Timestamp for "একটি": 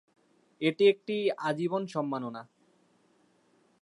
0.87-1.15